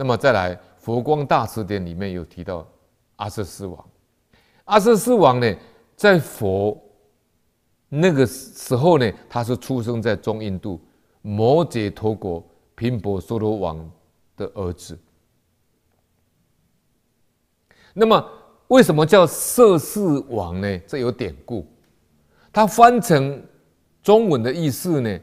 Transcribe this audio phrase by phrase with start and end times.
[0.00, 2.64] 那么再来，《佛光大辞典》里面有提到
[3.16, 3.84] 阿闍世王。
[4.66, 5.56] 阿闍世王呢，
[5.96, 6.80] 在佛
[7.88, 10.80] 那个时候呢，他是出生在中印度
[11.20, 13.90] 摩羯陀国频婆娑罗王
[14.36, 14.96] 的儿子。
[17.92, 18.24] 那么，
[18.68, 20.78] 为什么叫闍世王呢？
[20.86, 21.66] 这有典故，
[22.52, 23.44] 它翻成
[24.00, 25.18] 中文的意思呢？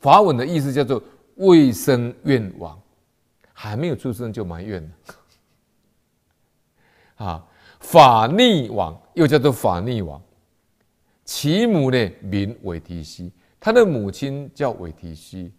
[0.00, 1.00] 法文的意思叫做
[1.36, 2.78] 未生愿王，
[3.52, 4.90] 还没有出生就埋怨了。
[7.24, 7.46] 啊，
[7.80, 10.22] 法逆王又叫做法逆王，
[11.24, 15.52] 其母呢名韦提希，他的母亲叫韦提希，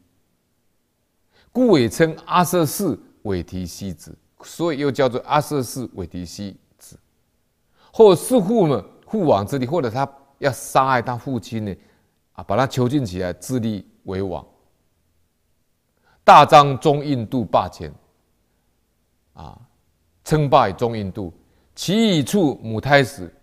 [1.52, 6.98] 故也称阿瑟氏韦提希子，所以又叫做阿瑟氏韦提希子。
[7.92, 10.08] 或弑父呢，父王之力，或者他
[10.40, 11.76] 要杀害他父亲呢，
[12.34, 13.86] 啊，把他囚禁起来，自立。
[14.08, 14.48] 为王，
[16.28, 17.90] 大张中印度霸权，
[19.32, 19.58] 啊，
[20.26, 21.32] 称霸中印度。
[21.74, 23.34] 其一处母胎时，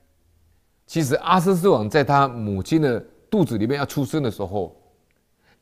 [0.87, 4.77] 其实阿闍世王在他母亲的肚子里面要出生的时候，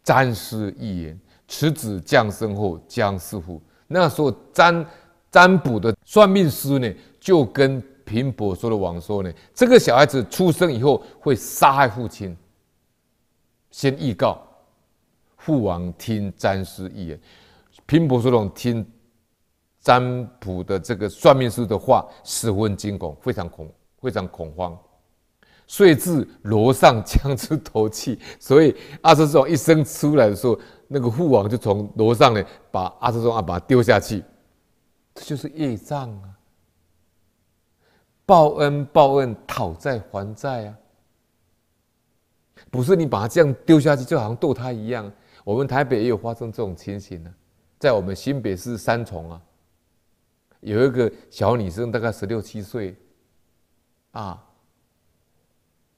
[0.03, 3.63] 占师预言，此子降生后将弑父。
[3.87, 4.85] 那时候占
[5.31, 12.37] 占卜的算命师呢，就跟频婆说的王说呢，这个小孩子出生以后会杀害父亲，
[13.71, 14.45] 先预告。
[15.45, 17.21] 父王听占师一言，
[17.85, 18.89] 频婆娑罗王听
[19.81, 23.69] 占卜的这个算命师的话，十分惊恐，非常恐，
[24.01, 24.79] 非常恐慌，
[25.67, 28.17] 遂至楼上将之投弃。
[28.39, 34.23] 所以阿闍世王一生出来的时候，那个父王就从楼上呢把阿闍世王把他丢下去，
[35.13, 36.31] 这就是业障啊！
[38.25, 40.79] 报恩报恩，讨债还债啊！
[42.71, 45.13] 不是你把他这样丢下去，就好像堕胎一样。
[45.45, 47.35] 我们台北也有发生这种情形呢，
[47.79, 49.43] 在我们新北市三重啊，
[50.61, 52.95] 有一个小女生，大概十六七岁，
[54.13, 54.41] 啊，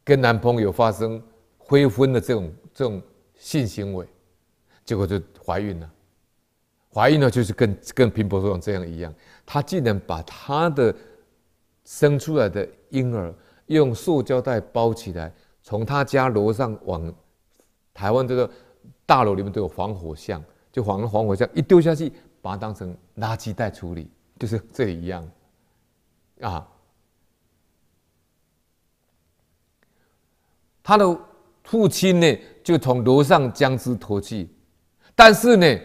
[0.02, 1.22] 跟男朋友发生
[1.58, 3.02] 挥婚的这种这种
[3.34, 4.06] 性行为，
[4.82, 5.90] 结果就怀孕了。
[6.90, 9.12] 怀孕了就是跟跟频婆娑罗王这样一样，
[9.44, 10.94] 她竟然把她的
[11.84, 13.34] 生出来的婴儿
[13.66, 15.30] 用塑胶袋包起来，
[15.60, 17.14] 从她家楼上往
[17.92, 18.50] 台湾这个。
[19.06, 20.42] 大楼里面都有防火箱，
[20.72, 25.28] 就防防火箱一丢下去，把它当成垃圾袋处理，就是这一样
[26.41, 26.66] 啊。
[30.82, 31.19] 他的
[31.62, 34.48] 父亲呢，就从楼上将之拖去，
[35.14, 35.81] 但是呢，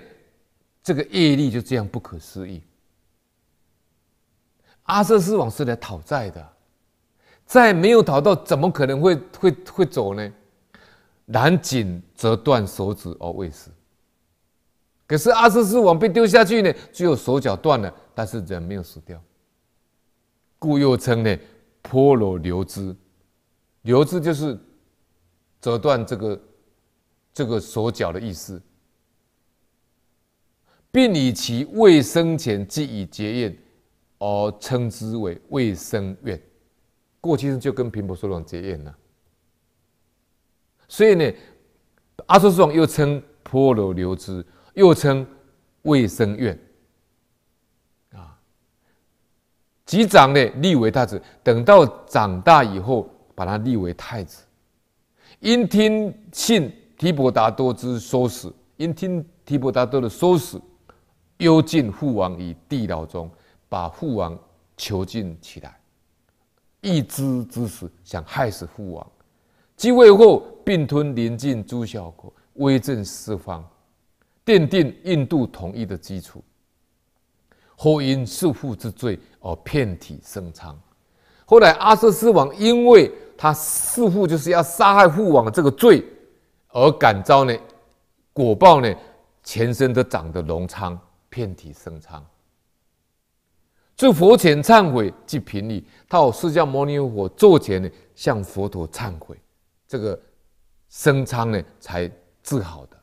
[0.84, 2.62] 这个业力就这样不可思议。
[4.84, 6.53] 阿瑟斯王是来讨债的，
[7.46, 10.34] 债没有讨到，怎么可能会会会走呢？
[11.31, 13.69] 然仅折断手指而未死。
[15.06, 19.22] 可是阿闍世王被丢下去呢，只有手脚断了，但是人没有死掉，
[20.57, 21.38] 故又称呢
[21.81, 22.95] 婆罗流支。
[23.84, 24.59] 流支就是
[25.62, 26.41] 折断这个
[27.34, 28.61] 这个手脚的意思，
[30.91, 33.57] 并以其未生前即已结愿
[34.19, 36.40] 而称之为未生愿。
[37.22, 38.96] 过去就跟频婆娑罗结愿了。
[40.89, 41.31] 所以呢，
[42.25, 45.25] 阿闍世王又称婆罗流支，又称
[45.83, 46.59] 卫生院，
[48.11, 48.35] 啊，
[49.85, 54.44] 及长呢立为太子，等到长大以后，把他立为太子。
[55.39, 60.59] 因听信提婆达多之唆使，因听提婆达多的唆使，
[61.38, 63.29] 幽禁父王于地牢中，
[63.69, 64.38] 把父王
[64.75, 65.79] 囚禁起来，
[66.81, 69.11] 意知之死，想害死父王。
[69.78, 73.68] 继位后，并吞邻近诸小国，威震四方，
[74.46, 76.44] 奠定印度统一的基础。
[77.75, 80.79] 后因弑父之罪而遍体生疮。
[81.44, 86.06] 后来阿瑟斯王因为他弑父就是要杀害父王这个罪，
[86.68, 87.58] 而感召呢
[88.31, 88.94] 果报呢，
[89.44, 90.96] 全身都长得脓疮，
[91.29, 92.23] 遍体生疮。
[93.97, 95.84] 至佛前忏悔，即平愈。
[96.08, 99.35] 到释迦牟尼佛座前呢，向佛陀忏悔。
[99.88, 100.22] 这个
[100.90, 102.12] 生疮呢，才
[102.44, 102.97] 治好的，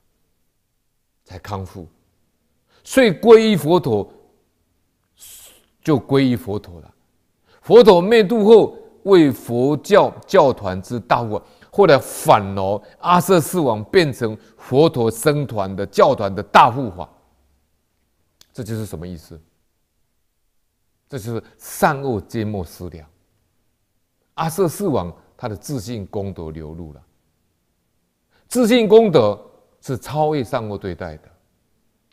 [1.25, 1.87] 才康复，
[2.85, 4.13] 所以皈依佛陀，
[5.81, 6.95] 就皈依佛陀了。
[7.63, 11.41] 佛陀灭度后，为佛教教团之大护，
[11.73, 17.09] 后来反而阿舍世王变成佛陀僧团的教团的大护法。
[18.53, 19.41] 这就是什么意思？
[21.09, 23.09] 这就是善恶皆莫思量。
[24.35, 25.15] 阿舍世王。
[25.39, 27.06] 他的自信功德流露了，
[28.57, 29.39] 自信功德
[29.83, 31.29] 是超越善恶对待的，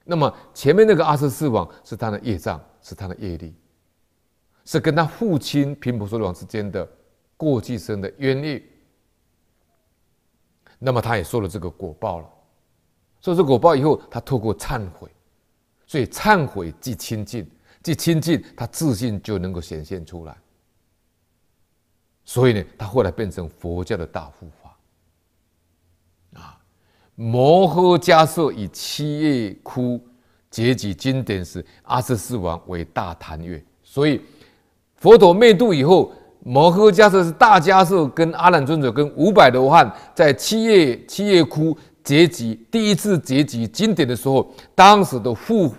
[0.04, 3.56] 那么前面那个阿闍世王是他的业障，是他的业力，
[4.66, 6.86] 是跟他父亲频婆娑罗王之间的
[7.38, 8.62] 过去生的冤孽。
[10.80, 12.30] 那么他也受了这个果报了，
[13.22, 15.10] 受这果报以后，他透过忏悔，
[15.88, 17.50] 所以忏悔即清净，
[17.81, 20.36] 即清净，他自信就能够显现出来。
[22.25, 24.62] 所以呢，他后来变成佛教的大护法。
[27.15, 30.00] 摩诃迦叶以七叶窟
[30.50, 33.63] 结集经典时，阿闍世王为大坛乐。
[33.83, 34.21] 所以
[34.95, 45.74] 佛陀灭度以后，摩诃迦叶是大迦叶跟阿难尊者跟五百罗汉在七叶七叶窟结集第一次结集经典的时候，当时的护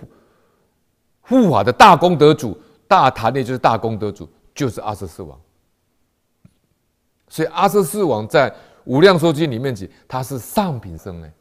[1.21, 5.39] 护法的大功德主，大坛乐就是大功德主，就是阿闍世王。
[7.27, 8.49] 所以阿闍世王在
[8.85, 11.33] 《无量寿经》里面讲，他是上品生呢，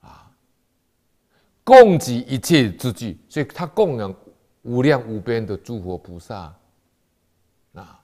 [0.00, 0.30] 啊，
[1.64, 4.14] 供给一切之具，所以他供养
[4.62, 6.54] 无量无边的诸佛菩萨，
[7.74, 8.00] 啊，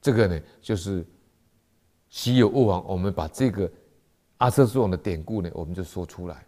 [0.00, 1.04] 这个呢就是
[2.08, 2.84] 稀有物王。
[2.86, 3.70] 我们把这个
[4.38, 6.46] 阿闍世王的典故呢，我们就说出来。